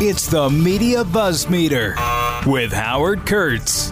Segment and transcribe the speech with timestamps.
[0.00, 1.96] It's the Media Buzz Meter
[2.46, 3.90] with Howard Kurtz.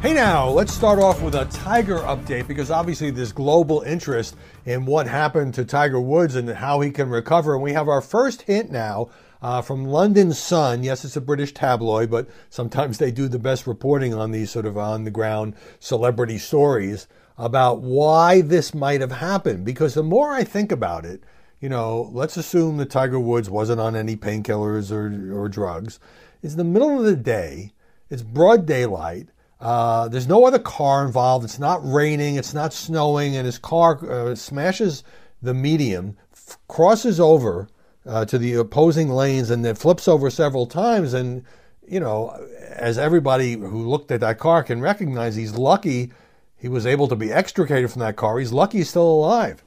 [0.00, 4.36] Hey now, let's start off with a Tiger update because obviously there's global interest
[4.66, 7.54] in what happened to Tiger Woods and how he can recover.
[7.54, 9.10] And we have our first hint now
[9.42, 10.84] uh, from London Sun.
[10.84, 14.64] Yes, it's a British tabloid, but sometimes they do the best reporting on these sort
[14.64, 19.64] of on the ground celebrity stories about why this might have happened.
[19.64, 21.20] Because the more I think about it,
[21.60, 25.98] you know, let's assume that Tiger Woods wasn't on any painkillers or, or drugs.
[26.42, 27.72] It's the middle of the day,
[28.10, 29.28] it's broad daylight.
[29.60, 31.44] Uh, there's no other car involved.
[31.44, 32.36] It's not raining.
[32.36, 33.36] It's not snowing.
[33.36, 35.02] And his car uh, smashes
[35.40, 37.66] the median, f- crosses over
[38.04, 41.14] uh, to the opposing lanes, and then flips over several times.
[41.14, 41.42] And,
[41.88, 42.28] you know,
[42.68, 46.12] as everybody who looked at that car can recognize, he's lucky
[46.58, 48.38] he was able to be extricated from that car.
[48.38, 49.62] He's lucky he's still alive.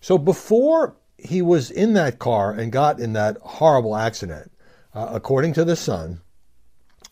[0.00, 4.52] So before he was in that car and got in that horrible accident,
[4.94, 6.20] uh, according to the Sun,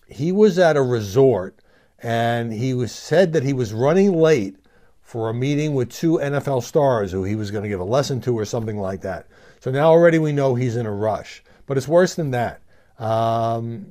[0.07, 1.59] he was at a resort
[2.03, 4.57] and he was said that he was running late
[5.01, 8.21] for a meeting with two NFL stars who he was going to give a lesson
[8.23, 9.27] to or something like that.
[9.61, 11.43] So now already we know he's in a rush.
[11.67, 12.61] But it's worse than that.
[12.99, 13.87] Um,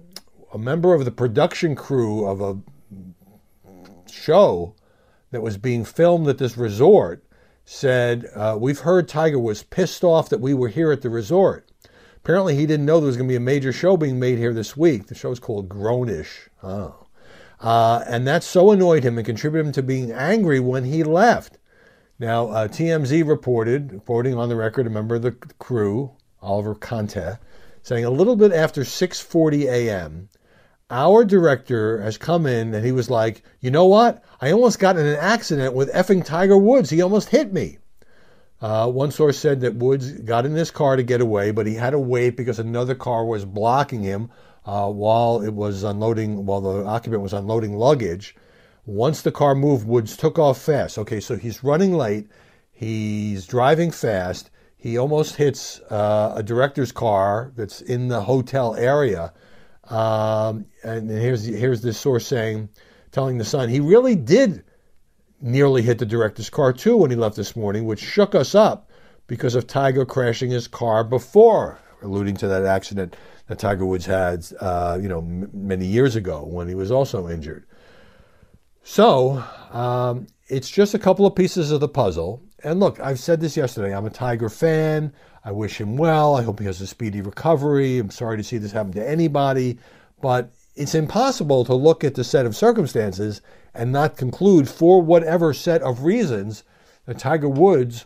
[0.54, 2.60] a member of the production crew of a
[4.12, 4.76] show
[5.32, 7.24] that was being filmed at this resort
[7.72, 11.72] said, uh, We've heard Tiger was pissed off that we were here at the resort.
[12.18, 14.54] Apparently, he didn't know there was going to be a major show being made here
[14.54, 15.08] this week.
[15.08, 16.50] The show's called Grownish.
[16.62, 17.08] Oh.
[17.62, 21.58] Uh, and that so annoyed him and contributed him to being angry when he left.
[22.20, 26.12] Now, uh, TMZ reported, quoting on the record, a member of the crew,
[26.42, 27.38] Oliver Conte,
[27.84, 30.28] saying a little bit after 6:40 a.m.,
[30.92, 34.24] our director has come in and he was like, you know what?
[34.42, 36.90] I almost got in an accident with effing Tiger Woods.
[36.90, 37.78] He almost hit me.
[38.62, 41.74] Uh, one source said that Woods got in his car to get away, but he
[41.74, 44.30] had to wait because another car was blocking him
[44.66, 48.36] uh, while it was unloading, while the occupant was unloading luggage.
[48.86, 50.98] Once the car moved, Woods took off fast.
[50.98, 52.28] Okay, so he's running late.
[52.72, 54.52] He's driving fast.
[54.76, 59.34] He almost hits uh, a director's car that's in the hotel area.
[59.86, 62.70] Um, and here's here's this source saying,
[63.12, 64.64] telling the Sun, he really did
[65.42, 68.90] nearly hit the director's car too when he left this morning, which shook us up
[69.28, 73.16] because of Tiger crashing his car before, alluding to that accident
[73.48, 77.28] that Tiger Woods had, uh, you know, m- many years ago when he was also
[77.28, 77.66] injured.
[78.84, 82.42] So um, it's just a couple of pieces of the puzzle.
[82.64, 83.96] And look, I've said this yesterday.
[83.96, 85.14] I'm a Tiger fan.
[85.44, 86.36] I wish him well.
[86.36, 87.98] I hope he has a speedy recovery.
[87.98, 89.80] I'm sorry to see this happen to anybody,
[90.22, 93.42] but it's impossible to look at the set of circumstances
[93.74, 96.64] and not conclude, for whatever set of reasons,
[97.06, 98.06] that Tiger Woods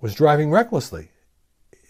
[0.00, 1.10] was driving recklessly.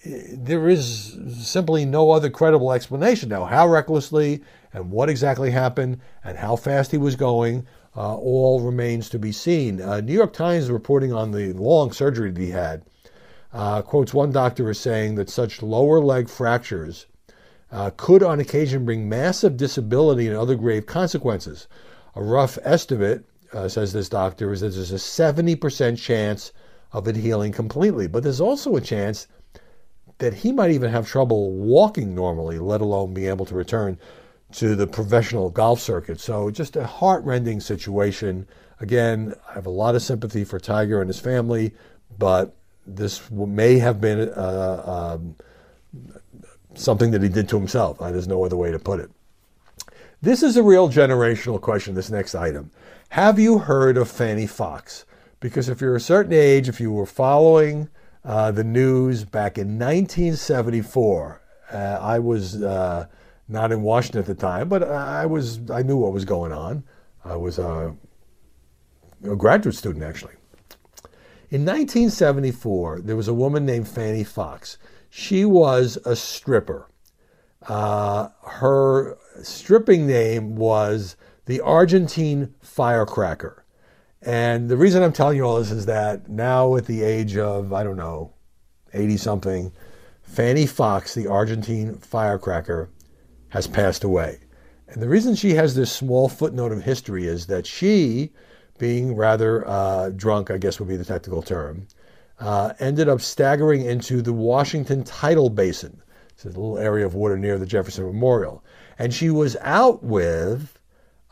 [0.05, 3.29] There is simply no other credible explanation.
[3.29, 4.43] Now, how recklessly
[4.73, 9.33] and what exactly happened and how fast he was going uh, all remains to be
[9.33, 9.81] seen.
[9.81, 12.85] Uh, New York Times reporting on the long surgery that he had
[13.53, 17.07] uh, quotes one doctor as saying that such lower leg fractures
[17.71, 21.69] uh, could on occasion bring massive disability and other grave consequences.
[22.15, 26.53] A rough estimate, uh, says this doctor, is that there's a 70% chance
[26.93, 29.29] of it healing completely, but there's also a chance
[30.19, 33.99] that he might even have trouble walking normally, let alone be able to return
[34.51, 36.19] to the professional golf circuit.
[36.19, 38.47] So just a heartrending situation.
[38.81, 41.75] Again, I have a lot of sympathy for Tiger and his family,
[42.19, 42.57] but
[42.97, 45.37] this may have been uh, um,
[46.75, 48.01] something that he did to himself.
[48.01, 49.11] Uh, there's no other way to put it.
[50.21, 52.71] This is a real generational question, this next item.
[53.11, 55.05] Have you heard of Fanne Foxe?
[55.41, 57.89] Because if you're a certain age, if you were following
[58.25, 61.41] uh, the news back in 1974,
[61.73, 63.07] uh, I was uh,
[63.49, 66.83] not in Washington at the time, but I was I knew what was going on.
[67.25, 67.95] I was a,
[69.25, 70.35] a graduate student actually.
[71.51, 74.77] In 1974, there was a woman named Fanne Foxe.
[75.09, 76.91] She was a stripper.
[77.67, 81.17] Uh, her stripping name was
[81.47, 83.65] the Argentine Firecracker.
[84.21, 87.73] And the reason I'm telling you all this is that now, at the age of,
[87.73, 88.35] I don't know,
[88.93, 89.73] 80 something,
[90.23, 92.91] Fanne Foxe, the Argentine Firecracker,
[93.49, 94.41] has passed away.
[94.89, 98.33] And the reason she has this small footnote of history is that she,
[98.79, 101.87] being rather uh, drunk, I guess would be the technical term,
[102.41, 106.01] uh, ended up staggering into the Washington Tidal Basin.
[106.33, 108.65] It's a little area of water near the Jefferson Memorial.
[108.99, 110.79] And she was out with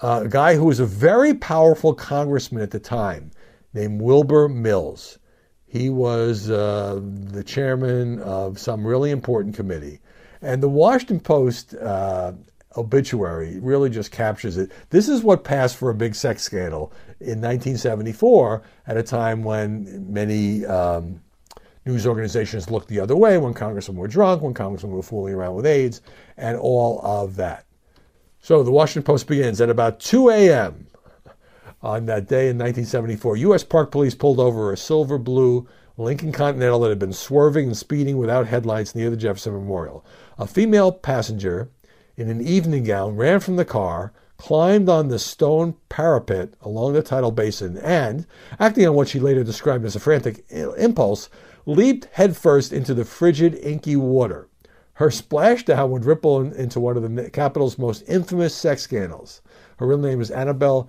[0.03, 3.31] uh, a guy who was a very powerful congressman at the time
[3.73, 5.19] named Wilbur Mills.
[5.67, 10.01] He was uh, the chairman of some really important committee.
[10.43, 12.33] And the Washington Post uh,
[12.77, 14.71] obituary really just captures it.
[14.91, 20.13] This is what passed for a big sex scandal in 1974 at a time when
[20.13, 21.21] many um,
[21.87, 25.55] news organizations looked the other way, when congressmen were drunk, when congressmen were fooling around
[25.55, 26.03] with aides,
[26.37, 27.65] and all of that.
[28.41, 30.87] So the Washington Post begins at about 2 a.m.
[31.83, 33.39] on that day in 1974.
[33.39, 33.65] U.S.
[33.65, 35.67] Park Police pulled over a silver blue
[35.99, 40.05] Lincoln Continental that had been swerving and speeding without headlights near the Jefferson Memorial.
[40.39, 41.71] A female passenger
[42.17, 47.03] in an evening gown ran from the car, climbed on the stone parapet along the
[47.03, 48.27] tidal basin, and,
[48.59, 51.29] acting on what she later described as a frantic impulse,
[51.67, 54.49] leaped headfirst into the frigid, inky water.
[54.95, 59.43] Her splashdown would ripple into one of the capital's most infamous sex scandals.
[59.77, 60.89] Her real name is Annabelle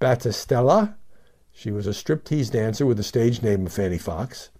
[0.00, 0.96] Battistella.
[1.50, 4.50] She was a striptease dancer with the stage name of Fanne Foxe.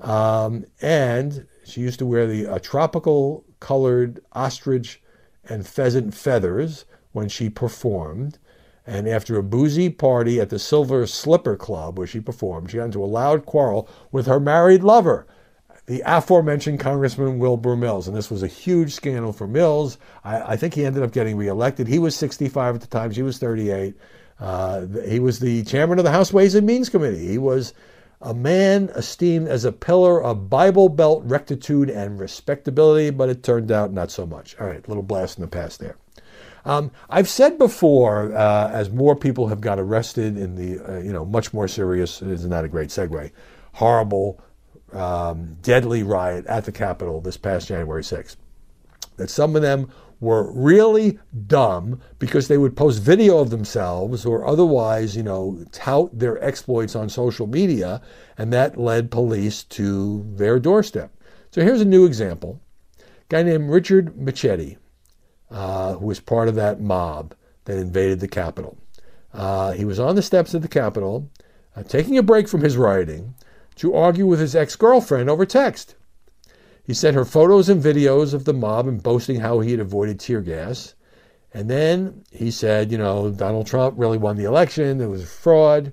[0.00, 5.02] Um, and she used to wear the uh, tropical colored ostrich
[5.50, 8.38] and pheasant feathers when she performed.
[8.86, 12.86] And after a boozy party at the Silver Slipper Club where she performed, she got
[12.86, 15.26] into a loud quarrel with her married lover,
[15.86, 18.08] the aforementioned Congressman Wilbur Mills.
[18.08, 19.98] And this was a huge scandal for Mills.
[20.24, 21.88] I, I think he ended up getting reelected.
[21.88, 23.94] He was 65 at the time, she was 38.
[24.38, 27.26] Uh, he was the chairman of the House Ways and Means Committee.
[27.26, 27.74] He was
[28.20, 33.72] a man esteemed as a pillar of Bible Belt rectitude and respectability, but it turned
[33.72, 34.56] out not so much.
[34.60, 35.96] All right, little blast in the past there.
[36.64, 41.12] Um, I've said before, uh, as more people have got arrested in the, uh, you
[41.12, 43.30] know, much more serious, isn't that a great segue?
[43.72, 44.38] Horrible,
[44.92, 48.36] um, deadly riot at the Capitol this past January 6th.
[49.16, 49.90] That some of them
[50.20, 56.16] were really dumb because they would post video of themselves or otherwise, you know, tout
[56.16, 58.00] their exploits on social media,
[58.36, 61.10] and that led police to their doorstep.
[61.50, 62.60] So here's a new example.
[62.98, 64.76] A guy named Richard Michetti,
[65.50, 67.34] uh, who was part of that mob
[67.64, 68.76] that invaded the Capitol.
[69.32, 71.30] Uh, he was on the steps of the Capitol,
[71.76, 73.34] uh, taking a break from his writing
[73.76, 75.94] to argue with his ex girlfriend over text.
[76.90, 80.18] He sent her photos and videos of the mob and boasting how he had avoided
[80.18, 80.94] tear gas.
[81.54, 85.00] And then he said, you know, Donald Trump really won the election.
[85.00, 85.92] It was fraud.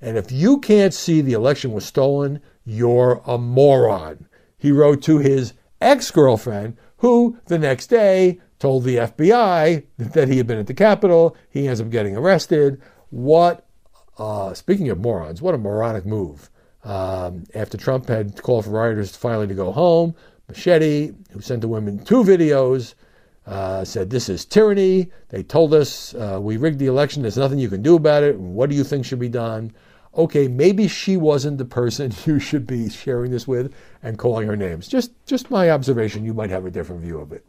[0.00, 4.28] And if you can't see the election was stolen, you're a moron.
[4.56, 10.36] He wrote to his ex girlfriend, who the next day told the FBI that he
[10.36, 11.36] had been at the Capitol.
[11.50, 12.80] He ends up getting arrested.
[13.10, 13.66] What,
[14.18, 16.48] uh, speaking of morons, what a moronic move.
[16.84, 20.14] Um, after Trump had called for rioters finally to go home,
[20.50, 22.94] Michetti, who sent the women two videos,
[23.46, 25.10] uh, said, This is tyranny.
[25.28, 27.22] They told us uh, we rigged the election.
[27.22, 28.38] There's nothing you can do about it.
[28.38, 29.72] What do you think should be done?
[30.14, 34.56] Okay, maybe she wasn't the person you should be sharing this with and calling her
[34.56, 34.86] names.
[34.88, 36.24] Just, just my observation.
[36.24, 37.44] You might have a different view of it.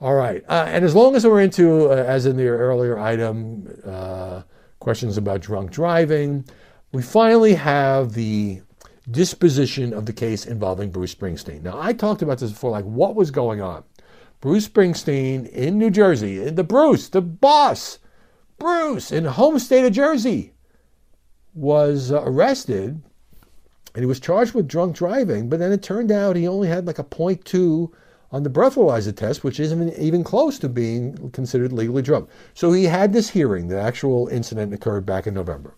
[0.00, 0.42] All right.
[0.48, 4.42] Uh, and as long as we're into, uh, as in the earlier item, uh,
[4.80, 6.44] questions about drunk driving,
[6.92, 8.60] we finally have the
[9.10, 11.62] disposition of the case involving Bruce Springsteen.
[11.62, 13.82] Now, I talked about this before, like what was going on.
[14.40, 17.98] Bruce Springsteen in New Jersey, the Bruce, the boss,
[18.58, 20.52] Bruce in home state of Jersey,
[21.54, 23.02] was arrested
[23.94, 26.86] and he was charged with drunk driving, but then it turned out he only had
[26.86, 27.92] like a 0.2
[28.30, 32.30] on the breathalyzer test, which isn't even close to being considered legally drunk.
[32.54, 33.68] So he had this hearing.
[33.68, 35.74] The actual incident occurred back in November.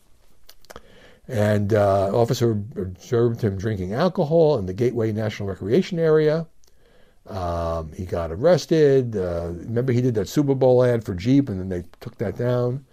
[1.27, 6.47] And uh, officer observed him drinking alcohol in the Gateway National Recreation Area.
[7.27, 9.17] Um, he got arrested.
[9.17, 12.37] Uh, remember, he did that Super Bowl ad for Jeep, and then they took that
[12.37, 12.85] down.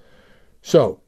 [0.62, 1.02] So,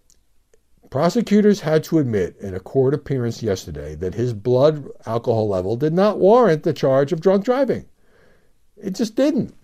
[0.89, 5.93] prosecutors had to admit in a court appearance yesterday that his blood alcohol level did
[5.93, 7.85] not warrant the charge of drunk driving.
[8.75, 9.55] It just didn't.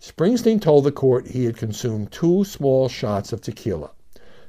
[0.00, 3.90] Springsteen told the court he had consumed two small shots of tequila.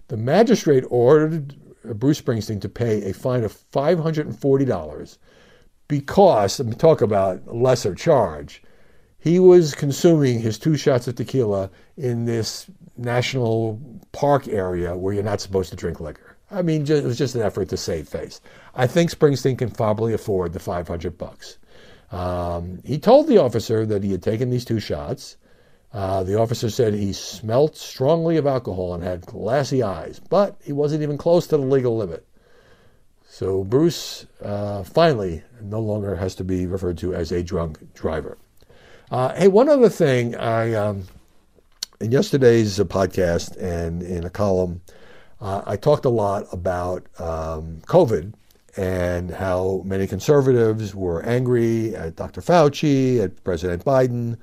[0.10, 1.56] The magistrate ordered
[1.94, 5.18] Bruce Springsteen to pay a fine of $540
[5.88, 8.62] because, talk about lesser charge,
[9.20, 13.80] he was consuming his two shots of tequila in this national
[14.12, 16.38] park area where you're not supposed to drink liquor.
[16.50, 18.40] I mean, it was just an effort to save face.
[18.74, 21.58] I think Springsteen can probably afford the 500 bucks.
[22.12, 25.36] Um, he told the officer that he had taken these two shots.
[25.94, 30.74] Uh, the officer said he smelt strongly of alcohol and had glassy eyes, but he
[30.74, 32.26] wasn't even close to the legal limit.
[33.30, 38.38] So Bruce uh, finally no longer has to be referred to as a drunk driver.
[39.10, 41.06] Uh, hey, one other thing, I um,
[42.00, 44.82] in yesterday's podcast and in a column,
[45.40, 48.34] uh, I talked a lot about um, COVID
[48.76, 52.42] and how many conservatives were angry at Dr.
[52.42, 54.38] Fauci, at President Biden,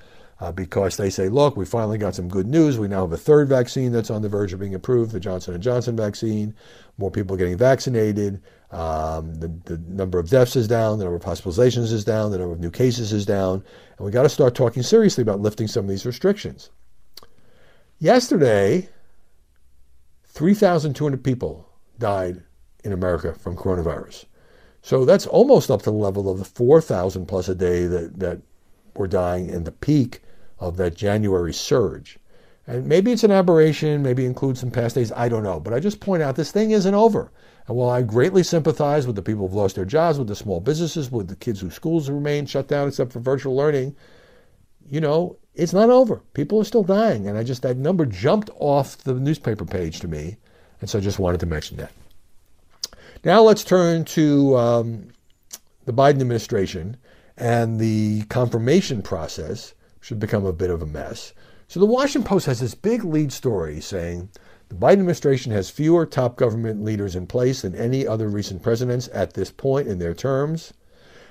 [0.45, 2.79] uh, because they say, look, we finally got some good news.
[2.79, 5.59] We now have a third vaccine that's on the verge of being approved, the Johnson
[5.61, 6.55] & Johnson vaccine.
[6.99, 8.43] More people are getting vaccinated.
[8.71, 10.99] Um, the, the number of deaths is down.
[10.99, 12.31] The number of hospitalizations is down.
[12.31, 13.65] The number of new cases is down.
[13.97, 16.69] And we got to start talking seriously about lifting some of these restrictions.
[17.99, 18.91] Yesterday,
[20.27, 21.67] 3,200 people
[21.99, 22.43] died
[22.85, 24.27] in America from coronavirus.
[24.83, 28.43] So that's almost up to the level of the 4,000 plus a day that, that
[28.95, 30.21] were dying in the peak
[30.58, 32.18] of that January surge.
[32.66, 35.61] And maybe it's an aberration, maybe includes some past days, I don't know.
[35.61, 37.30] But I just point out this thing isn't over.
[37.66, 40.61] And while I greatly sympathize with the people who've lost their jobs, with the small
[40.61, 43.96] businesses, with the kids whose schools remain shut down except for virtual learning,
[44.90, 46.23] you know, it's not over.
[46.34, 47.26] People are still dying.
[47.28, 50.37] And I just, that number jumped off the newspaper page to me.
[50.80, 51.92] And so I just wanted to mention that.
[53.25, 55.08] Now let's turn to um,
[55.87, 56.96] the Biden administration
[57.37, 61.32] and the confirmation process should become a bit of a mess.
[61.66, 64.28] So the Washington Post has this big lead story saying
[64.68, 69.08] the Biden administration has fewer top government leaders in place than any other recent presidents
[69.14, 70.75] at this point in their terms.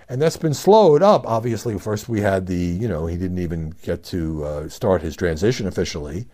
[0.09, 1.23] And that's been slowed up.
[1.27, 5.15] Obviously, first we had the, you know, he didn't even get to uh, start his
[5.15, 6.25] transition officially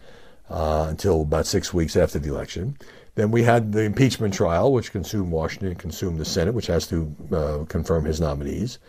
[0.49, 2.77] uh, until about six weeks after the election.
[3.15, 7.13] Then we had the impeachment trial, which consumed Washington, consumed the Senate, which has to
[7.33, 8.79] uh, confirm his nominees.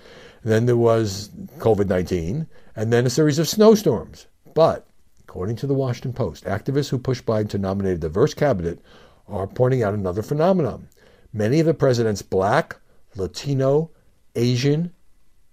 [0.44, 2.46] Then there was COVID 19,
[2.80, 4.26] and then a series of snowstorms.
[4.54, 4.86] But,
[5.20, 8.80] according to the Washington Post, activists who pushed Biden to nominate a diverse cabinet
[9.28, 10.88] are pointing out another phenomenon.
[11.30, 12.76] Many of the president's black,
[13.16, 13.90] Latino,
[14.34, 14.94] Asian,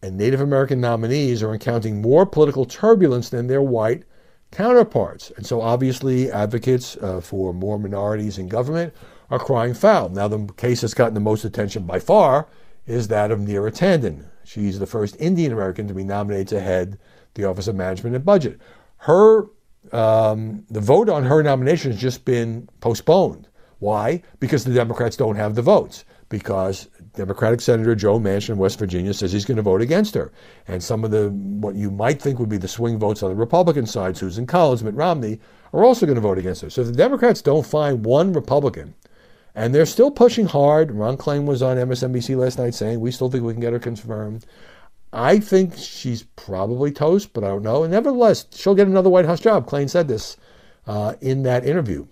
[0.01, 4.03] and Native American nominees are encountering more political turbulence than their white
[4.51, 5.29] counterparts.
[5.35, 8.93] And so, obviously, advocates uh, for more minorities in government
[9.29, 10.07] are crying foul.
[10.07, 12.47] Now, the case that's gotten the most attention by far
[12.85, 16.97] is that of Neera Tanden, She's the first Indian American to be nominated to head
[17.37, 18.59] the Office of Management and Budget.
[18.97, 19.47] Her
[19.91, 23.47] um, the vote on her nomination has just been postponed.
[23.79, 24.23] Why?
[24.39, 26.03] Because the Democrats don't have the votes.
[26.29, 30.33] Because Democratic Senator Joe Manchin of West Virginia says he's going to vote against her.
[30.67, 33.35] And some of the, what you might think would be the swing votes on the
[33.35, 35.39] Republican side, Susan Collins, Mitt Romney,
[35.71, 36.69] are also going to vote against her.
[36.69, 38.93] So if the Democrats don't find one Republican
[39.55, 40.91] and they're still pushing hard.
[40.91, 43.79] Ron Klain was on MSNBC last night saying, we still think we can get her
[43.79, 44.45] confirmed.
[45.13, 47.83] I think she's probably toast, but I don't know.
[47.83, 49.67] And nevertheless, she'll get another White House job.
[49.67, 50.37] Klain said this
[50.85, 52.07] uh, in that interview.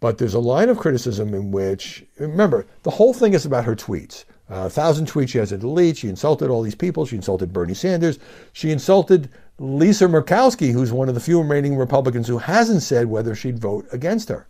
[0.00, 3.74] But there's a line of criticism in which, remember, the whole thing is about her
[3.74, 4.24] tweets.
[4.50, 5.98] Uh, a thousand tweets she has to delete.
[5.98, 7.04] She insulted all these people.
[7.04, 8.18] She insulted Bernie Sanders.
[8.52, 13.34] She insulted Lisa Murkowski, who's one of the few remaining Republicans who hasn't said whether
[13.34, 14.46] she'd vote against her.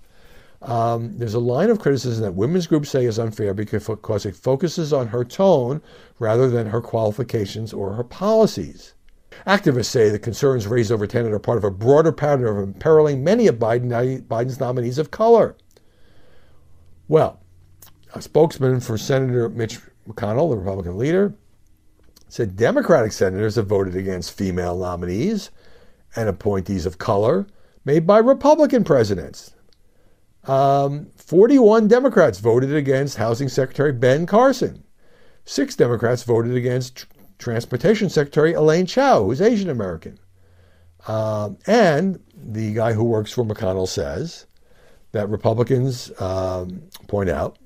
[0.60, 4.92] Um, there's a line of criticism that women's groups say is unfair because it focuses
[4.92, 5.80] on her tone
[6.18, 8.94] rather than her qualifications or her policies.
[9.46, 13.22] Activists say the concerns raised over Tanden are part of a broader pattern of imperiling
[13.22, 15.56] many of Biden, Biden's nominees of color.
[17.06, 17.40] Well,
[18.14, 21.34] a spokesman for Senator Mitch McConnell, the Republican leader,
[22.28, 25.50] said Democratic senators have voted against female nominees
[26.16, 27.46] and appointees of color
[27.84, 29.54] made by Republican presidents.
[30.48, 34.82] Um, 41 Democrats voted against Housing Secretary Ben Carson.
[35.44, 37.06] Six Democrats voted against
[37.38, 40.18] Transportation Secretary Elaine Chao, who's Asian American.
[41.06, 44.46] Um, and the guy who works for McConnell says
[45.12, 47.58] that Republicans um, point out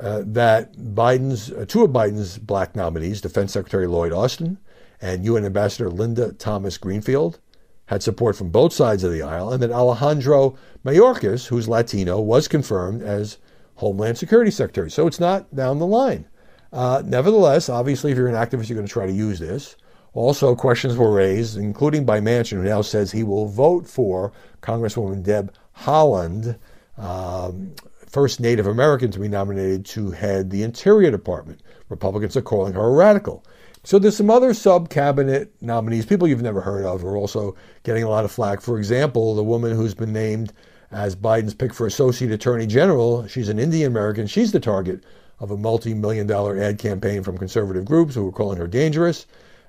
[0.00, 4.58] uh, that Biden's uh, two of Biden's black nominees, Defense Secretary Lloyd Austin
[5.00, 7.38] and UN Ambassador Linda Thomas Greenfield,
[7.86, 12.48] had support from both sides of the aisle, and that Alejandro Mayorkas, who's Latino, was
[12.48, 13.38] confirmed as
[13.76, 14.90] Homeland Security Secretary.
[14.90, 16.26] So it's not down the line.
[16.72, 19.76] Uh, nevertheless, obviously, if you're an activist, you're going to try to use this.
[20.12, 25.22] Also, questions were raised, including by Manchin, who now says he will vote for Congresswoman
[25.22, 26.56] Deb Haaland,
[26.96, 27.74] um,
[28.08, 31.60] first Native American to be nominated to head the Interior Department.
[31.88, 33.44] Republicans are calling her a radical.
[33.86, 37.54] So there's some other sub cabinet nominees, people you've never heard of, who are also
[37.82, 38.62] getting a lot of flack.
[38.62, 40.54] For example, the woman who's been named
[40.90, 44.26] as Biden's pick for Associate Attorney General, she's an Indian American.
[44.26, 45.04] She's the target
[45.38, 49.26] of a multi million dollar ad campaign from conservative groups who are calling her dangerous.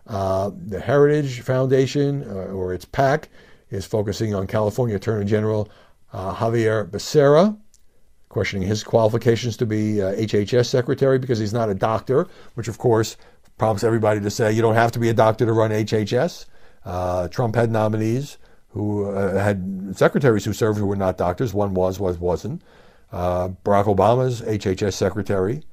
[0.07, 3.27] Uh, the Heritage Foundation, uh, or its PAC,
[3.69, 5.67] is focusing on California Attorney General
[6.13, 7.57] uh, Xavier Becerra,
[8.29, 12.77] questioning his qualifications to be HHS uh, secretary because he's not a doctor, which of
[12.77, 13.17] course
[13.57, 16.45] prompts everybody to say you don't have to be a doctor to run HHS.
[16.83, 18.37] Uh, Trump had nominees
[18.69, 21.53] who uh, had secretaries who served who were not doctors.
[21.53, 22.61] One was, was wasn't.
[23.11, 25.63] Uh, Barack Obama's HHS secretary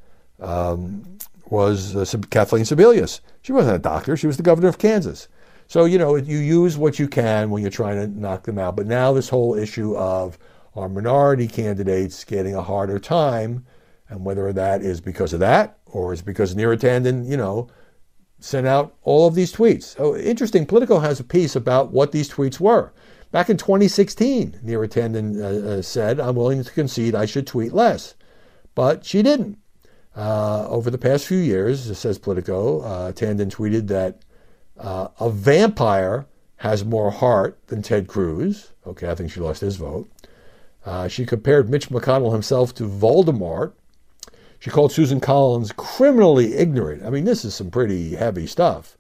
[0.41, 1.19] um,
[1.51, 3.21] was uh, Kathleen Sebelius.
[3.43, 5.29] She wasn't a doctor, she was the governor of Kansas.
[5.67, 8.77] So, you know, you use what you can when you're trying to knock them out.
[8.77, 10.39] But now, this whole issue of
[10.77, 13.65] our minority candidates getting a harder time,
[14.09, 17.69] and whether that is because of that or is because Neera Tanden, you know,
[18.41, 19.85] sent out all of these tweets.
[19.97, 22.93] So interesting, Politico has a piece about what these tweets were.
[23.31, 27.73] Back in 2016, Neera Tanden uh, uh, said, I'm willing to concede I should tweet
[27.73, 28.15] less.
[28.75, 29.59] But she didn't.
[30.15, 34.21] Uh, over the past few years, says Politico, uh, Tanden tweeted that
[34.79, 38.73] uh, a vampire has more heart than Ted Cruz.
[38.87, 40.11] Okay, I think she lost his vote.
[40.85, 43.73] Uh, she compared Mitch McConnell himself to Voldemort.
[44.63, 47.05] She called Susan Collins criminally ignorant.
[47.05, 48.97] I mean, this is some pretty heavy stuff.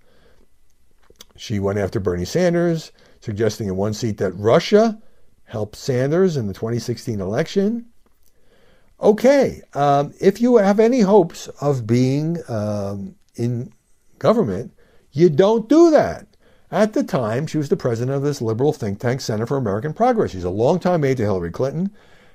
[1.37, 2.91] She went after Bernie Sanders,
[3.21, 5.01] suggesting in one seat that Russia
[5.45, 7.87] helped Sanders in the 2016 election.
[9.01, 13.73] Okay, um, if you have any hopes of being um, in
[14.19, 14.73] government,
[15.13, 16.27] you don't do that.
[16.73, 19.93] At the time, she was the president of this liberal think tank, Center for American
[19.93, 20.33] Progress.
[20.33, 21.93] She's a longtime aide to Hillary Clinton.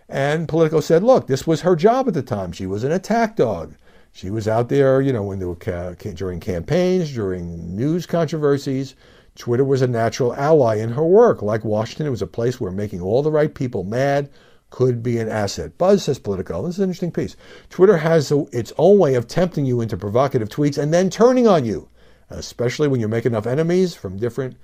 [0.10, 2.52] And Politico said, look, this was her job at the time.
[2.52, 3.76] She was an attack dog.
[4.14, 8.96] She was out there, you know, when there were ca- during campaigns, during news controversies.
[9.36, 11.42] Twitter was a natural ally in her work.
[11.42, 14.30] Like Washington, it was a place where making all the right people mad
[14.70, 15.78] could be an asset.
[15.78, 16.66] Buzz says Politico.
[16.66, 17.36] This is an interesting piece.
[17.70, 21.48] Twitter has a, its own way of tempting you into provocative tweets and then turning
[21.48, 21.90] on you
[22.30, 24.58] especially when you make enough enemies from different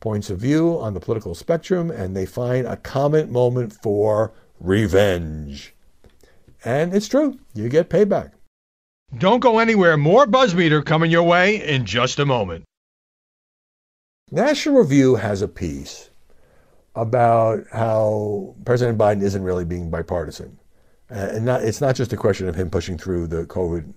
[0.00, 5.74] points of view on the political spectrum, and they find a common moment for revenge.
[6.64, 8.32] And it's true, you get payback.
[9.16, 9.96] Don't go anywhere.
[9.96, 12.64] More Buzzmeter coming your way in just a moment.
[14.30, 16.10] National Review has a piece
[16.94, 20.58] about how President Biden isn't really being bipartisan.
[21.08, 23.94] And not, it's not just a question of him pushing through the COVID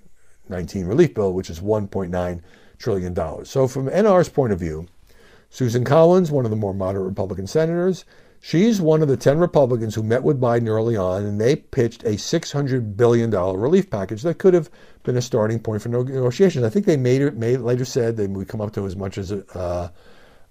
[0.47, 2.41] 19 relief bill, which is 1.9
[2.77, 3.49] trillion dollars.
[3.49, 4.87] So from NR's point of view,
[5.49, 8.05] Susan Collins, one of the more moderate Republican senators,
[8.41, 12.03] she's one of the 10 Republicans who met with Biden early on, and they pitched
[12.03, 14.69] a $600 billion relief package that could have
[15.03, 16.65] been a starting point for negotiations.
[16.65, 19.17] I think they made it, made, later said they would come up to as much
[19.17, 19.89] as uh,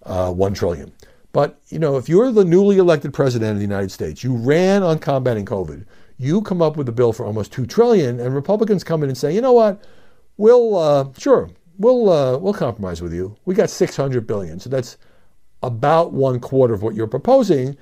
[0.05, 0.92] uh, 1 trillion.
[1.33, 4.83] But, you know, if you're the newly elected president of the United States, you ran
[4.83, 5.85] on combating COVID,
[6.16, 9.18] you come up with a bill for almost 2 trillion, and Republicans come in and
[9.18, 9.85] say, you know what,
[10.37, 13.37] we'll, uh, sure, we'll uh, we'll compromise with you.
[13.46, 14.96] We got 600 billion, so that's
[15.62, 17.77] about one quarter of what you're proposing.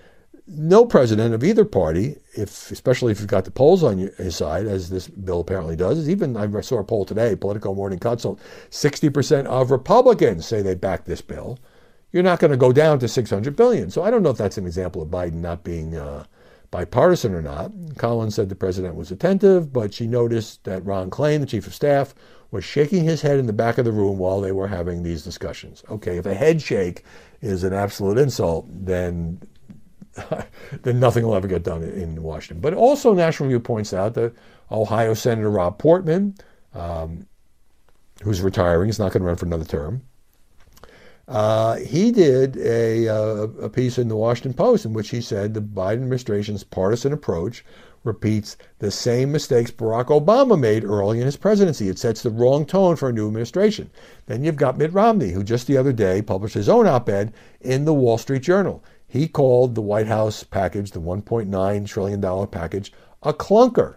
[0.46, 4.36] No president of either party, if especially if you've got the polls on your, his
[4.36, 8.40] side, as this bill apparently does, even I saw a poll today, Politico Morning Consult,
[8.70, 11.58] 60% of Republicans say they back this bill.
[12.12, 13.90] You're not going to go down to 600 billion.
[13.90, 16.24] So I don't know if that's an example of Biden not being uh,
[16.70, 17.70] bipartisan or not.
[17.96, 21.74] Collins said the president was attentive, but she noticed that Ron Klain, the chief of
[21.74, 22.14] staff,
[22.50, 25.22] was shaking his head in the back of the room while they were having these
[25.22, 25.84] discussions.
[25.90, 27.04] Okay, if a head shake
[27.40, 29.40] is an absolute insult, then
[30.82, 32.60] then nothing will ever get done in Washington.
[32.60, 34.34] But also, National Review points out that
[34.70, 36.36] Ohio Senator Rob Portman,
[36.74, 37.26] um,
[38.22, 40.02] who's retiring, is not going to run for another term.
[41.28, 45.52] Uh, he did a, uh, a piece in the Washington Post in which he said
[45.52, 47.64] the Biden administration's partisan approach
[48.02, 51.88] repeats the same mistakes Barack Obama made early in his presidency.
[51.88, 53.90] It sets the wrong tone for a new administration.
[54.24, 57.34] Then you've got Mitt Romney, who just the other day published his own op ed
[57.60, 58.82] in the Wall Street Journal.
[59.06, 63.96] He called the White House package, the $1.9 trillion package, a clunker.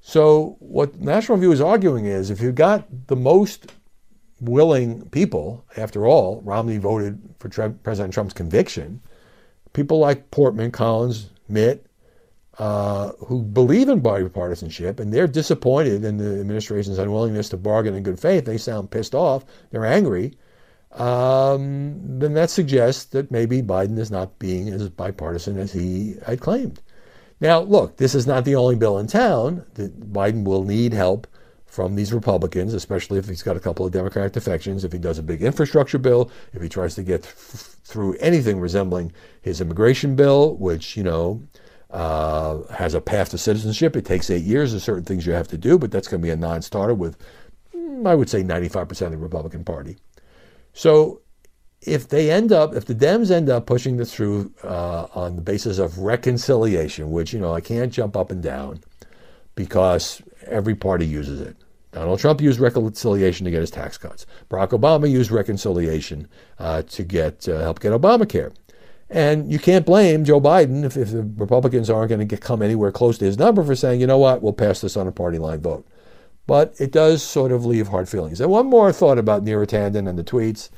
[0.00, 3.72] So, what National Review is arguing is if you've got the most
[4.40, 9.00] willing people, after all, Romney voted for President Trump's conviction,
[9.72, 11.86] people like Portman, Collins, Mitt,
[12.58, 18.02] uh, who believe in bipartisanship and they're disappointed in the administration's unwillingness to bargain in
[18.02, 18.46] good faith.
[18.46, 19.44] They sound pissed off.
[19.70, 20.38] They're angry.
[20.92, 26.40] Um, then that suggests that maybe Biden is not being as bipartisan as he had
[26.40, 26.80] claimed.
[27.40, 29.66] Now, look, this is not the only bill in town.
[29.74, 31.26] That Biden will need help
[31.76, 35.18] from these Republicans, especially if he's got a couple of Democratic defections, if he does
[35.18, 37.34] a big infrastructure bill, if he tries to get th-
[37.84, 39.12] through anything resembling
[39.42, 41.46] his immigration bill, which, you know,
[41.90, 43.94] uh, has a path to citizenship.
[43.94, 44.70] It takes eight years.
[44.70, 46.94] There's certain things you have to do, but that's going to be a non starter
[46.94, 47.18] with,
[47.74, 49.98] mm, I would say, 95% of the Republican Party.
[50.72, 51.20] So
[51.82, 55.42] if they end up, if the Dems end up pushing this through uh, on the
[55.42, 58.80] basis of reconciliation, which, you know, I can't jump up and down
[59.54, 61.56] because every party uses it.
[61.96, 64.26] Donald Trump used reconciliation to get his tax cuts.
[64.50, 66.28] Barack Obama used reconciliation
[66.58, 68.54] uh, to get uh, help get Obamacare.
[69.08, 72.92] And you can't blame Joe Biden if, if the Republicans aren't going to come anywhere
[72.92, 75.38] close to his number for saying, you know what, we'll pass this on a party
[75.38, 75.86] line vote.
[76.46, 78.40] but it does sort of leave hard feelings.
[78.40, 80.70] And one more thought about Neera Tanden and the tweets.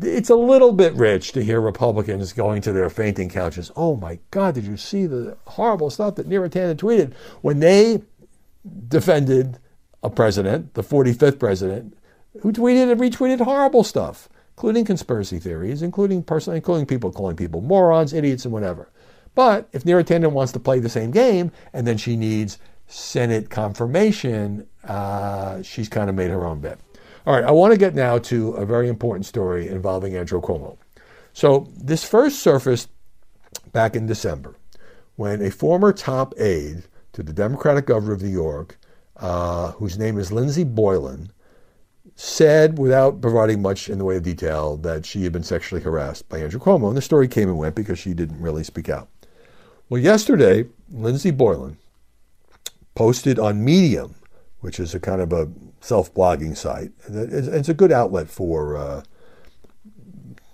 [0.00, 3.70] It's a little bit rich to hear Republicans going to their fainting couches.
[3.76, 8.02] Oh my God, did you see the horrible stuff that Neera Tanden tweeted when they
[8.88, 9.58] defended
[10.02, 11.96] a president, the 45th president,
[12.40, 17.60] who tweeted and retweeted horrible stuff, including conspiracy theories, including person, including people calling people
[17.60, 18.90] morons, idiots, and whatever.
[19.34, 23.48] But if Neera Tanden wants to play the same game, and then she needs Senate
[23.48, 26.78] confirmation, uh, she's kind of made her own bet.
[27.26, 30.76] All right, I want to get now to a very important story involving Andrew Cuomo.
[31.32, 32.90] So this first surfaced
[33.72, 34.56] back in December
[35.16, 38.78] when a former top aide to the Democratic governor of New York,
[39.22, 41.30] uh, whose name is Lindsey Boylan,
[42.16, 46.28] said, without providing much in the way of detail, that she had been sexually harassed
[46.28, 46.88] by Andrew Cuomo.
[46.88, 49.08] And the story came and went because she didn't really speak out.
[49.88, 51.78] Well, yesterday, Lindsey Boylan
[52.94, 54.16] posted on Medium,
[54.60, 55.48] which is a kind of a
[55.80, 56.90] self blogging site.
[57.08, 59.02] It's a good outlet for uh,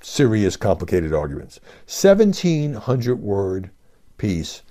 [0.02, 1.58] serious, complicated arguments.
[1.86, 3.70] 1,700 word
[4.18, 4.62] piece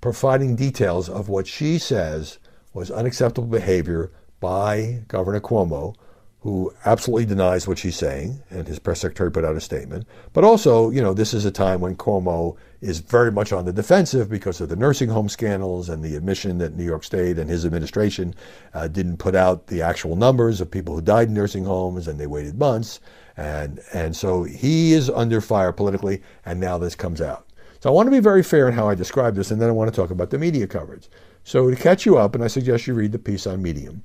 [0.00, 2.38] providing details of what she says
[2.72, 5.94] was unacceptable behavior by Governor Cuomo
[6.40, 10.06] who absolutely denies what she's saying, and his press secretary put out a statement.
[10.32, 13.72] But also, you know, this is a time when Cuomo is very much on the
[13.72, 17.50] defensive because of the nursing home scandals and the admission that New York State and
[17.50, 18.36] his administration
[18.72, 22.20] uh, didn't put out the actual numbers of people who died in nursing homes, and
[22.20, 23.00] they waited months.
[23.36, 27.48] And, and so he is under fire politically, and now this comes out.
[27.80, 29.72] So I want to be very fair in how I describe this, and then I
[29.72, 31.08] want to talk about the media coverage.
[31.48, 34.02] So to catch you up, and I suggest you read the piece on Medium.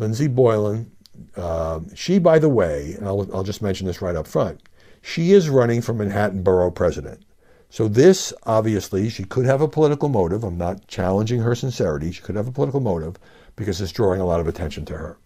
[0.00, 0.90] Lindsey Boylan
[1.36, 4.60] uh, she, by the way, and I'll, I'll just mention this right up front,
[5.00, 7.24] she is running for Manhattan Borough President.
[7.70, 10.42] So this, obviously, she could have a political motive.
[10.42, 12.10] I'm not challenging her sincerity.
[12.10, 13.18] She could have a political motive
[13.54, 15.16] because it's drawing a lot of attention to her.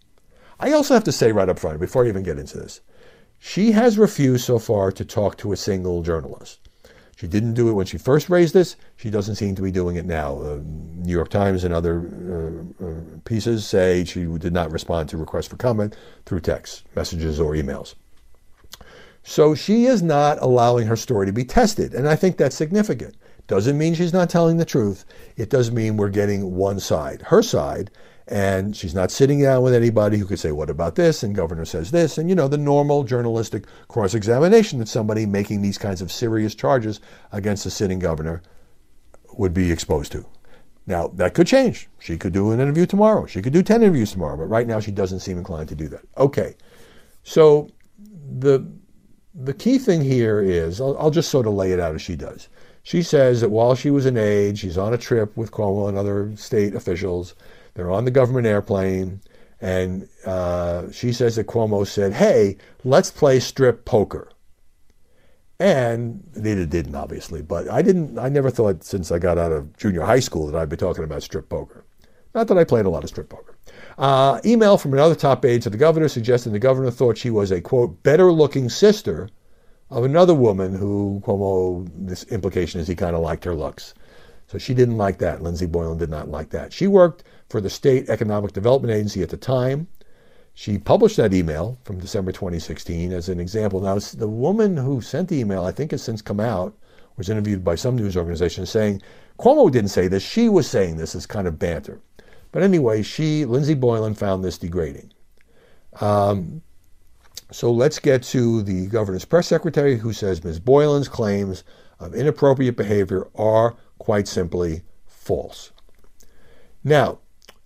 [0.61, 2.83] I also have to say right up front, before I even get into this,
[3.39, 6.68] she has refused so far to talk to a single journalist.
[7.19, 8.77] She didn't do it when she first raised this.
[8.95, 10.41] She doesn't seem to be doing it now.
[10.41, 11.99] Uh, New York Times and other
[12.81, 17.41] uh, uh, pieces say she did not respond to requests for comment through text messages
[17.41, 17.97] or emails.
[19.25, 23.17] So she is not allowing her story to be tested, and I think that's significant.
[23.49, 25.05] Doesn't mean she's not telling the truth.
[25.37, 27.91] It does mean we're getting one side, her side,
[28.31, 31.23] and she's not sitting down with anybody who could say, What about this?
[31.23, 32.19] And governor says this.
[32.19, 36.55] And, you know, the normal journalistic cross examination that somebody making these kinds of serious
[36.55, 37.01] charges
[37.33, 38.43] against a sitting governor
[39.33, 40.27] would be exposed to.
[40.87, 41.89] Now, that could change.
[41.99, 43.25] She could do an interview tomorrow.
[43.27, 44.37] She could do 10 interviews tomorrow.
[44.37, 46.03] But right now, she doesn't seem inclined to do that.
[46.19, 46.55] Okay.
[47.23, 47.71] So
[48.39, 48.67] the,
[49.35, 52.17] the key thing here is I'll, I'll just sort of lay it out as she
[52.17, 52.49] does.
[52.83, 55.99] She says that while she was an aide, she's on a trip with Cuomo and
[55.99, 57.35] other state officials
[57.79, 59.21] they're on the government airplane,
[59.61, 64.29] and uh, she says that Cuomo said, "Hey, let's play strip poker."
[65.61, 68.19] And they didn't, obviously, but I didn't.
[68.19, 71.05] I never thought since I got out of junior high school that I'd be talking
[71.05, 71.85] about strip poker.
[72.35, 73.57] Not that I played a lot of strip poker.
[73.97, 77.53] Uh, email from another top aide to the governor suggesting the governor thought she was
[77.53, 79.29] a quote better looking sister
[79.89, 81.89] of another woman who Cuomo.
[81.95, 83.95] This implication is he kind of liked her looks.
[84.49, 85.43] So she didn't like that.
[85.43, 86.73] Lindsey Boylan did not like that.
[86.73, 89.87] She worked for the State Economic Development Agency at the time.
[90.55, 93.81] She published that email from December 2016 as an example.
[93.81, 96.75] Now, the woman who sent the email, I think has since come out,
[97.17, 99.03] was interviewed by some news organization saying
[99.39, 100.23] Cuomo didn't say this.
[100.23, 102.01] She was saying this as kind of banter.
[102.51, 105.13] But anyway, she, Lindsey Boylan, found this degrading.
[106.01, 106.63] Um,
[107.51, 110.59] so let's get to the governor's press secretary who says Ms.
[110.59, 111.65] Boylan's claims
[112.01, 113.77] of inappropriate behavior are
[114.09, 115.71] quite simply false.
[116.83, 117.19] Now,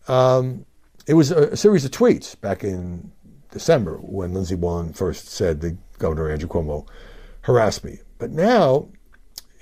[0.08, 0.66] um,
[1.06, 3.12] it was a, a, series of tweets back in
[3.52, 6.88] December when Lindsey Boylan first said that Governor Andrew Cuomo
[7.42, 8.00] harassed me.
[8.18, 8.88] But now,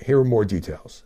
[0.03, 1.03] here are more details.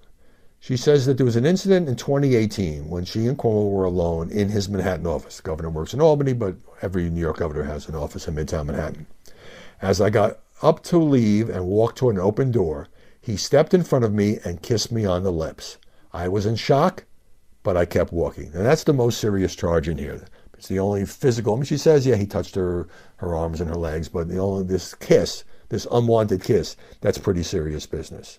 [0.62, 4.32] She says that there was an incident in 2018 when she and Cuomo were alone
[4.32, 5.36] in his Manhattan office.
[5.36, 8.68] The governor works in Albany, but every New York governor has an office in Midtown
[8.68, 9.08] Manhattan.
[9.82, 12.88] As I got up to leave and walked toward an open door,
[13.26, 15.80] he stepped in front of me and kissed me on the lips.
[16.14, 17.06] I was in shock,
[17.64, 18.52] but I kept walking.
[18.54, 20.28] And that's the most serious charge in here.
[20.54, 21.54] It's the only physical.
[21.54, 24.38] I mean, she says, yeah, he touched her, her arms and her legs, but the
[24.38, 28.38] only this kiss, this unwanted kiss, that's pretty serious business,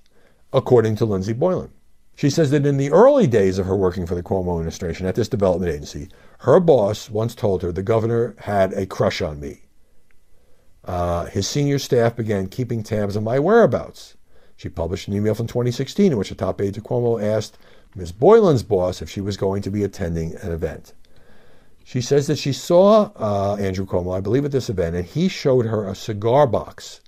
[0.53, 1.73] according to Lindsey Boylan.
[2.15, 5.17] She says that in the early days of her working for the Cuomo administration at
[5.17, 9.63] this development agency, her boss once told her the governor had a crush on me.
[10.85, 14.16] Uh, his senior staff began keeping tabs on my whereabouts.
[14.57, 17.59] She published an email from 2016 in which a top aide to Cuomo asked
[17.95, 18.13] Ms.
[18.13, 20.93] Boylan's boss if she was going to be attending an event.
[21.85, 25.29] She says that she saw uh, Andrew Cuomo, I believe, at this event, and he
[25.29, 27.01] showed her a cigar box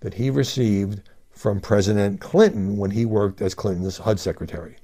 [0.00, 4.76] that he received from President Clinton when he worked as Clinton's HUD secretary.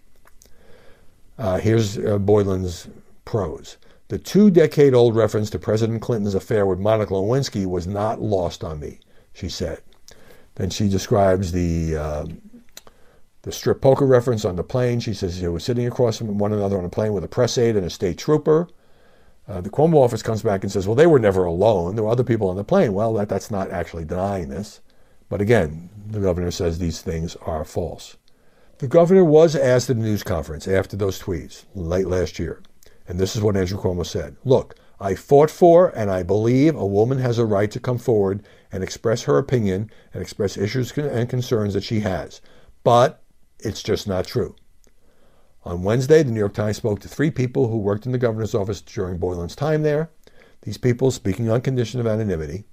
[1.37, 2.89] Uh, here's uh, Boylan's
[3.25, 3.77] prose.
[4.09, 8.63] The two decade old reference to President Clinton's affair with Monica Lewinsky was not lost
[8.63, 9.01] on me,
[9.33, 9.81] she said.
[10.57, 12.27] Then she describes the uh,
[13.43, 15.01] the strip poker reference on the plane.
[15.01, 17.59] She says they were sitting across from one another on a plane with a press
[17.59, 18.69] aide and a state trooper.
[19.47, 21.95] Uh, the Cuomo office comes back and says, well, they were never alone.
[21.95, 22.95] There were other people on the plane.
[22.95, 24.81] Well, that, that's not actually denying this.
[25.29, 28.17] But again, the governor says these things are false.
[28.79, 32.63] The governor was asked at a news conference after those tweets late last year.
[33.07, 36.87] And this is what Andrew Cuomo said Look, I fought for and I believe a
[36.87, 38.43] woman has a right to come forward
[38.75, 42.41] and express her opinion and express issues and concerns that she has.
[42.83, 43.23] But
[43.61, 44.57] it's just not true.
[45.63, 48.55] On Wednesday, the New York Times spoke to three people who worked in the governor's
[48.55, 50.11] office during Boylan's time there.
[50.63, 52.65] These people, speaking on condition of anonymity,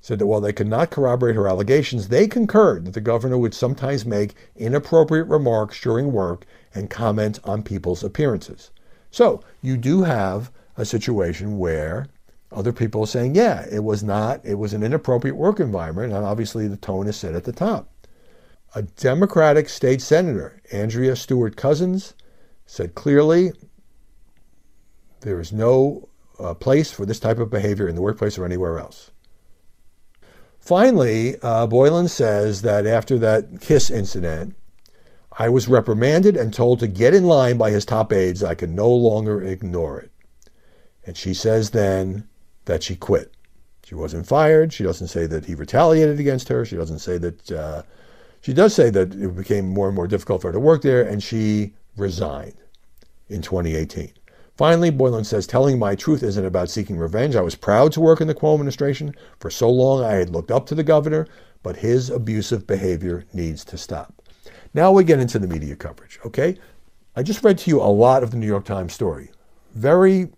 [0.00, 3.52] said that while they could not corroborate her allegations, they concurred that the governor would
[3.52, 8.70] sometimes make inappropriate remarks during work and comment on people's appearances.
[9.10, 12.06] So you do have a situation where
[12.52, 16.24] other people are saying, yeah, it was not, it was an inappropriate work environment, and
[16.24, 17.90] obviously the tone is set at the top.
[18.74, 22.14] A Democratic state senator, Andrea Stewart Cousins,
[22.66, 23.52] said clearly
[25.20, 28.78] there is no uh, place for this type of behavior in the workplace or anywhere
[28.78, 29.10] else.
[30.60, 34.56] Finally, uh, Boylan says that after that kiss incident,
[35.38, 38.42] I was reprimanded and told to get in line by his top aides.
[38.42, 40.10] I could no longer ignore it.
[41.04, 42.28] And she says then
[42.66, 43.32] that she quit.
[43.84, 44.72] She wasn't fired.
[44.72, 46.64] She doesn't say that he retaliated against her.
[46.64, 47.82] She doesn't say that uh,
[48.40, 51.02] she does say that it became more and more difficult for her to work there,
[51.02, 52.56] and she resigned
[53.28, 54.12] in 2018.
[54.56, 57.36] Finally, Boylan says, telling my truth isn't about seeking revenge.
[57.36, 59.14] I was proud to work in the Cuomo administration.
[59.38, 61.26] For so long, I had looked up to the governor,
[61.62, 64.14] but his abusive behavior needs to stop.
[64.72, 66.56] Now we get into the media coverage, okay?
[67.14, 69.30] I just read to you a lot of the New York Times story.
[69.74, 70.28] Very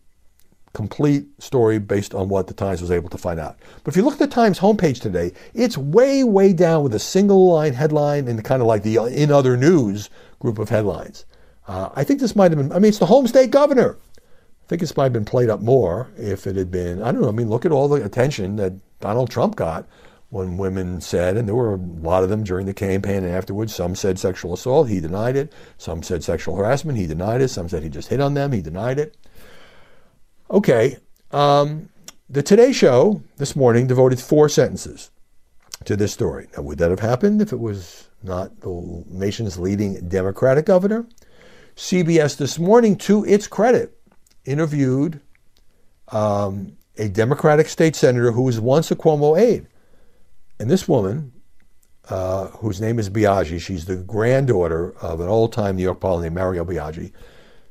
[0.78, 3.58] complete story based on what the Times was able to find out.
[3.82, 7.00] But if you look at the Times homepage today, it's way, way down with a
[7.00, 11.26] single line headline and kind of like the in other news group of headlines.
[11.66, 13.98] Uh, I think this might have been, I mean, it's the home state governor.
[14.16, 17.22] I think this might have been played up more if it had been, I don't
[17.22, 19.84] know, I mean, look at all the attention that Donald Trump got
[20.30, 23.74] when women said, and there were a lot of them during the campaign and afterwards,
[23.74, 25.52] some said sexual assault, he denied it.
[25.76, 27.48] Some said sexual harassment, he denied it.
[27.48, 29.16] Some said he just hit on them, he denied it.
[30.50, 30.96] Okay,
[31.30, 31.90] um,
[32.30, 35.10] the Today Show this morning devoted four sentences
[35.84, 36.48] to this story.
[36.56, 41.06] Now, would that have happened if it was not the nation's leading Democratic governor?
[41.76, 44.00] CBS this morning, to its credit,
[44.46, 45.20] interviewed
[46.12, 49.66] um, a Democratic state senator who was once a Cuomo aide.
[50.58, 51.30] And this woman,
[52.08, 56.34] uh, whose name is Biaggi, she's the granddaughter of an old time New York named
[56.34, 57.12] Mario Biaggi.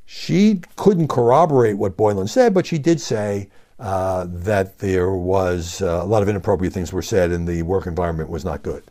[0.10, 6.00] She couldn't corroborate what Boylan said, but she did say uh, that there was uh,
[6.02, 8.86] a lot of inappropriate things were said and the work environment was not good.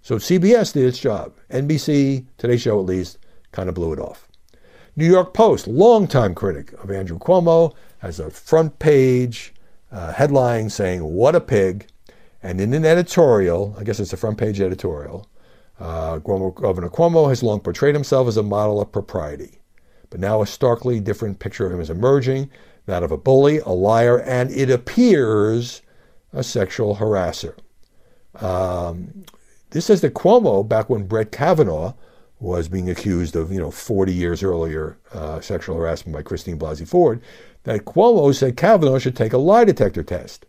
[0.00, 1.34] So CBS did its job.
[1.50, 3.18] NBC, Today Show at least,
[3.52, 4.26] kind of blew it off.
[4.96, 9.52] New York Post, longtime critic of Andrew Cuomo, has a front page
[9.92, 11.88] uh, headline saying, What a pig.
[12.42, 15.28] And in an editorial, I guess it's a front page editorial,
[15.78, 19.60] uh, Governor Cuomo has long portrayed himself as a model of propriety.
[20.14, 22.48] But now a starkly different picture of him is emerging
[22.86, 25.82] that of a bully, a liar, and it appears
[26.32, 27.56] a sexual harasser.
[28.36, 29.24] Um,
[29.70, 31.94] this says that Cuomo, back when Brett Kavanaugh
[32.38, 36.86] was being accused of, you know, 40 years earlier uh, sexual harassment by Christine Blasey
[36.86, 37.20] Ford,
[37.64, 40.46] that Cuomo said Kavanaugh should take a lie detector test.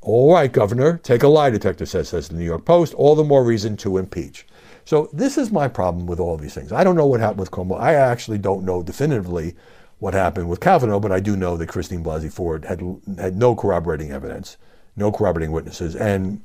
[0.00, 2.94] All right, Governor, take a lie detector test, says the New York Post.
[2.94, 4.46] All the more reason to impeach.
[4.86, 6.72] So this is my problem with all these things.
[6.72, 7.78] I don't know what happened with Cuomo.
[7.78, 9.56] I actually don't know definitively
[9.98, 12.80] what happened with Kavanaugh, but I do know that Christine Blasey Ford had
[13.18, 14.56] had no corroborating evidence,
[14.94, 16.40] no corroborating witnesses, and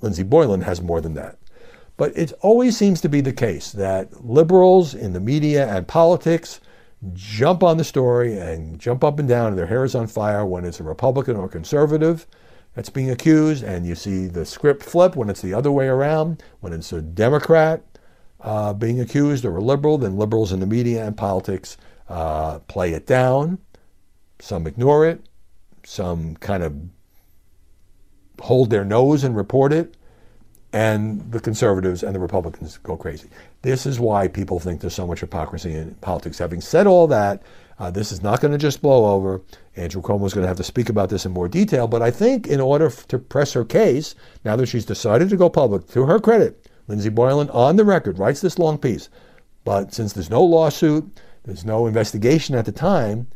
[0.00, 1.38] Lindsey Boylan has more than that.
[1.96, 6.60] But it always seems to be the case that liberals in the media and politics
[7.14, 10.46] jump on the story and jump up and down, and their hair is on fire
[10.46, 12.28] when it's a Republican or conservative
[12.76, 16.42] that's being accused, and you see the script flip when it's the other way around,
[16.60, 17.82] when it's a Democrat
[18.42, 21.78] uh, being accused or a liberal, then liberals in the media and politics
[22.10, 23.58] uh, play it down.
[24.40, 25.22] Some ignore it,
[25.84, 26.76] some kind of
[28.40, 29.96] hold their nose and report it,
[30.74, 33.30] and the conservatives and the Republicans go crazy.
[33.62, 36.36] This is why people think there's so much hypocrisy in politics.
[36.36, 37.42] Having said all that,
[37.78, 39.42] Uh, this is not going to just blow over.
[39.76, 41.86] Andrew Cuomo is going to have to speak about this in more detail.
[41.86, 45.50] But I think in order to press her case, now that she's decided to go
[45.50, 49.08] public, to her credit, Lindsey Boylan on the record writes this long piece.
[49.64, 53.26] But since there's no lawsuit, there's no investigation at the time,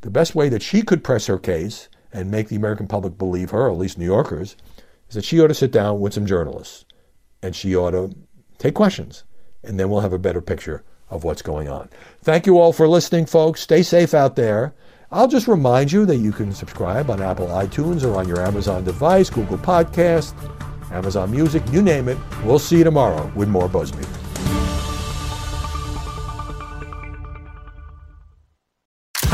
[0.00, 3.50] the best way that she could press her case and make the American public believe
[3.50, 4.56] her, at least New Yorkers,
[5.08, 6.84] is that she ought to sit down with some journalists
[7.42, 8.14] and she ought to
[8.58, 9.24] take questions.
[9.62, 11.88] And then we'll have a better picture of what's going on.
[12.22, 13.60] Thank you all for listening, folks.
[13.60, 14.74] Stay safe out there.
[15.10, 18.82] I'll just remind you that you can subscribe on Apple iTunes or on your Amazon
[18.84, 20.34] device, Google Podcast,
[20.90, 22.18] Amazon Music, you name it.
[22.44, 24.23] We'll see you tomorrow with more BuzzMeter.